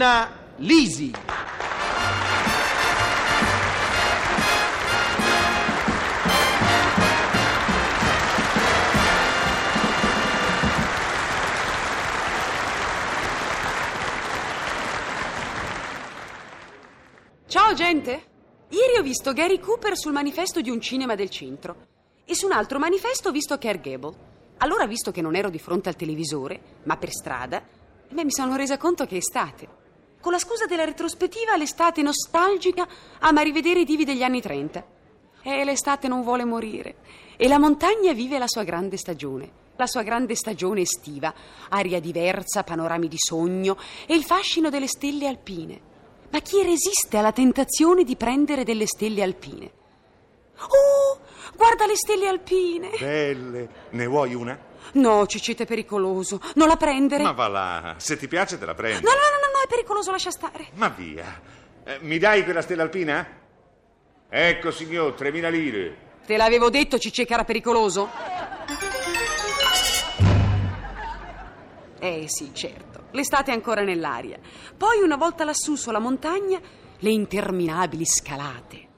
Anna 0.00 0.30
Lisi. 0.56 1.12
Ciao 17.46 17.74
gente! 17.74 18.22
Ieri 18.70 18.96
ho 18.96 19.02
visto 19.02 19.34
Gary 19.34 19.58
Cooper 19.58 19.98
sul 19.98 20.12
manifesto 20.12 20.62
di 20.62 20.70
un 20.70 20.80
cinema 20.80 21.14
del 21.14 21.28
centro 21.28 21.88
e 22.24 22.34
su 22.34 22.46
un 22.46 22.52
altro 22.52 22.78
manifesto 22.78 23.28
ho 23.28 23.32
visto 23.32 23.58
Care 23.58 23.80
Gable. 23.80 24.16
Allora, 24.58 24.86
visto 24.86 25.10
che 25.10 25.20
non 25.20 25.36
ero 25.36 25.50
di 25.50 25.58
fronte 25.58 25.90
al 25.90 25.96
televisore, 25.96 26.78
ma 26.84 26.96
per 26.96 27.10
strada, 27.10 27.62
beh, 28.08 28.24
mi 28.24 28.32
sono 28.32 28.56
resa 28.56 28.78
conto 28.78 29.04
che 29.04 29.16
è 29.16 29.18
estate. 29.18 29.79
Con 30.20 30.32
la 30.32 30.38
scusa 30.38 30.66
della 30.66 30.84
retrospettiva, 30.84 31.56
l'estate 31.56 32.02
nostalgica 32.02 32.86
ama 33.20 33.40
rivedere 33.40 33.80
i 33.80 33.84
divi 33.84 34.04
degli 34.04 34.22
anni 34.22 34.40
30. 34.40 34.84
E 35.42 35.64
l'estate 35.64 36.08
non 36.08 36.22
vuole 36.22 36.44
morire. 36.44 36.96
E 37.36 37.48
la 37.48 37.58
montagna 37.58 38.12
vive 38.12 38.38
la 38.38 38.46
sua 38.46 38.62
grande 38.62 38.98
stagione. 38.98 39.50
La 39.76 39.86
sua 39.86 40.02
grande 40.02 40.34
stagione 40.34 40.82
estiva, 40.82 41.32
aria 41.70 42.00
diversa, 42.00 42.62
panorami 42.64 43.08
di 43.08 43.16
sogno 43.16 43.78
e 44.06 44.14
il 44.14 44.24
fascino 44.24 44.68
delle 44.68 44.88
stelle 44.88 45.26
alpine. 45.26 45.80
Ma 46.30 46.40
chi 46.40 46.62
resiste 46.62 47.16
alla 47.16 47.32
tentazione 47.32 48.04
di 48.04 48.14
prendere 48.14 48.62
delle 48.62 48.86
stelle 48.86 49.22
alpine? 49.22 49.72
Oh, 50.58 51.18
guarda 51.56 51.86
le 51.86 51.96
stelle 51.96 52.28
alpine! 52.28 52.90
Belle. 52.98 53.68
Ne 53.92 54.06
vuoi 54.06 54.34
una? 54.34 54.68
No, 54.92 55.26
Cicete, 55.26 55.62
è 55.62 55.66
pericoloso. 55.66 56.40
Non 56.56 56.68
la 56.68 56.76
prendere. 56.76 57.22
Ma 57.22 57.32
va 57.32 57.48
là, 57.48 57.94
se 57.96 58.18
ti 58.18 58.28
piace 58.28 58.58
te 58.58 58.66
la 58.66 58.74
prendi. 58.74 59.02
No, 59.02 59.10
no, 59.10 59.16
no, 59.16 59.39
no, 59.60 59.64
è 59.64 59.68
pericoloso, 59.68 60.10
lascia 60.10 60.30
stare. 60.30 60.68
Ma 60.74 60.88
via. 60.88 61.40
Eh, 61.84 61.98
mi 62.02 62.18
dai 62.18 62.44
quella 62.44 62.62
stella 62.62 62.82
alpina? 62.82 63.38
Ecco, 64.28 64.70
signor, 64.70 65.14
3.000 65.18 65.50
lire. 65.50 65.96
Te 66.24 66.36
l'avevo 66.36 66.70
detto, 66.70 66.98
Cicce, 66.98 67.24
che 67.24 67.34
era 67.34 67.44
pericoloso? 67.44 68.08
Eh 71.98 72.24
sì, 72.28 72.50
certo. 72.54 73.08
L'estate 73.10 73.50
è 73.50 73.54
ancora 73.54 73.82
nell'aria. 73.82 74.38
Poi, 74.76 75.00
una 75.02 75.16
volta 75.16 75.44
lassù 75.44 75.74
sulla 75.74 75.98
montagna, 75.98 76.60
le 76.98 77.10
interminabili 77.10 78.06
scalate. 78.06 78.88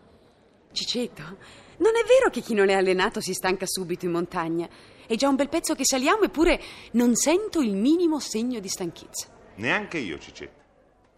Cicetto, 0.72 1.22
non 1.78 1.92
è 1.96 2.04
vero 2.06 2.30
che 2.30 2.40
chi 2.40 2.54
non 2.54 2.68
è 2.68 2.74
allenato 2.74 3.20
si 3.20 3.32
stanca 3.32 3.64
subito 3.66 4.04
in 4.04 4.12
montagna. 4.12 4.68
È 5.06 5.14
già 5.14 5.28
un 5.28 5.36
bel 5.36 5.48
pezzo 5.48 5.74
che 5.74 5.84
saliamo, 5.84 6.24
eppure 6.24 6.60
non 6.92 7.14
sento 7.16 7.60
il 7.60 7.74
minimo 7.74 8.20
segno 8.20 8.60
di 8.60 8.68
stanchezza. 8.68 9.31
Neanche 9.56 9.98
io, 9.98 10.18
Cicetta. 10.18 10.60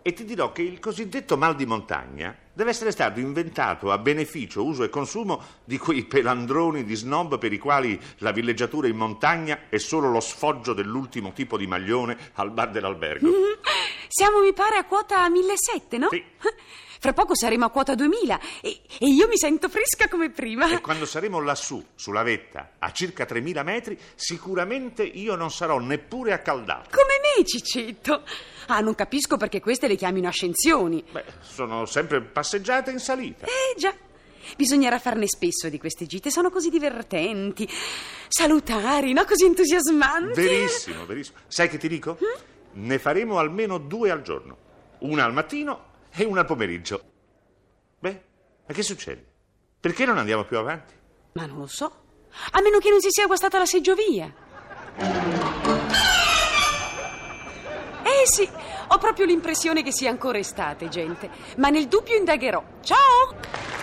E 0.07 0.13
ti 0.13 0.25
dirò 0.25 0.53
che 0.53 0.61
il 0.61 0.81
cosiddetto 0.81 1.39
mal 1.39 1.57
di 1.57 1.65
montagna 1.65 2.37
deve 2.53 2.71
essere 2.71 2.91
stato 2.91 3.21
inventato 3.21 3.91
a 3.91 3.97
beneficio, 3.97 4.63
uso 4.63 4.83
e 4.85 4.91
consumo 4.91 5.43
di 5.65 5.79
quei 5.79 6.05
pelandroni 6.05 6.85
di 6.85 6.95
snob 6.95 7.39
per 7.39 7.55
i 7.55 7.59
quali 7.59 7.99
la 8.19 8.31
villeggiatura 8.31 8.87
in 8.87 8.97
montagna 8.97 9.62
è 9.71 9.79
solo 9.79 10.11
lo 10.11 10.21
sfoggio 10.21 10.75
dell'ultimo 10.75 11.33
tipo 11.33 11.57
di 11.57 11.67
maglione 11.67 12.19
al 12.35 12.51
bar 12.51 12.71
dell'albergo. 12.71 13.31
Siamo, 14.09 14.41
mi 14.41 14.53
pare, 14.53 14.77
a 14.77 14.85
quota 14.85 15.29
1700, 15.29 15.97
no? 15.97 16.09
Sì. 16.11 16.23
Fra 17.05 17.12
poco 17.12 17.37
saremo 17.37 17.67
a 17.67 17.71
quota 17.71 17.95
2000 17.95 18.41
e, 18.62 18.81
e 18.99 19.09
io 19.09 19.29
mi 19.29 19.37
sento 19.37 19.69
fresca 19.69 20.09
come 20.09 20.31
prima. 20.31 20.71
E 20.71 20.81
quando 20.81 21.05
saremo 21.05 21.39
lassù, 21.39 21.85
sulla 21.95 22.23
vetta, 22.23 22.77
a 22.79 22.93
circa 22.93 23.25
3.000 23.25 23.62
metri, 23.62 23.99
sicuramente 24.15 25.03
io 25.03 25.35
non 25.35 25.51
sarò 25.51 25.79
neppure 25.79 26.33
accaldato. 26.33 26.89
Come 26.91 27.14
me, 27.37 27.45
Cicetto. 27.45 28.23
Ah, 28.67 28.81
non 28.81 28.95
capisco 28.95 29.37
perché 29.37 29.61
queste 29.61 29.89
le 29.89 29.97
chiamino 29.97 30.29
ascensioni. 30.29 31.05
Beh, 31.11 31.25
sono 31.41 31.85
sempre 31.87 32.23
passeggiate 32.23 32.91
in 32.91 32.99
salita. 32.99 33.47
Eh 33.47 33.75
già. 33.77 33.95
Bisognerà 34.57 34.99
farne 34.99 35.27
spesso 35.27 35.69
di 35.69 35.79
queste 35.79 36.05
gite, 36.07 36.31
sono 36.31 36.51
così 36.51 36.69
divertenti, 36.69 37.69
salutari, 38.28 39.12
no? 39.12 39.25
Così 39.25 39.47
entusiasmanti. 39.47 40.41
Verissimo, 40.41 41.06
verissimo. 41.06 41.39
Sai 41.47 41.69
che 41.69 41.78
ti 41.78 41.89
dico? 41.89 42.19
Ne 42.73 42.99
faremo 42.99 43.39
almeno 43.39 43.78
due 43.78 44.11
al 44.11 44.23
giorno. 44.23 44.59
Una 44.99 45.25
al 45.25 45.33
mattino 45.33 45.93
e 46.12 46.25
una 46.25 46.41
al 46.41 46.47
pomeriggio. 46.47 47.03
Beh, 47.99 48.23
ma 48.67 48.75
che 48.75 48.83
succede? 48.83 49.25
Perché 49.81 50.05
non 50.05 50.19
andiamo 50.19 50.44
più 50.44 50.59
avanti? 50.59 50.93
Ma 51.33 51.47
non 51.47 51.59
lo 51.59 51.67
so. 51.67 52.03
A 52.50 52.61
meno 52.61 52.78
che 52.78 52.91
non 52.91 53.00
si 53.00 53.09
sia 53.11 53.27
guastata 53.27 53.59
la 53.59 53.67
seggiovia. 53.67 54.33
Sì, 58.25 58.49
ho 58.89 58.99
proprio 58.99 59.27
l'impressione 59.27 59.83
che 59.83 59.93
sia 59.93 60.11
ancora 60.11 60.39
estate, 60.39 60.89
gente. 60.89 61.29
Ma 61.57 61.69
nel 61.69 61.87
dubbio 61.89 62.17
indagherò. 62.17 62.62
Ciao! 62.81 63.74